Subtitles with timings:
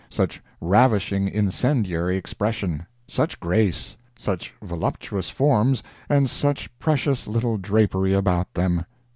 [0.09, 2.87] such ravishing, incendiary expression!
[3.07, 3.95] such grace!
[4.17, 8.83] such voluptuous forms, and such precious little drapery about them!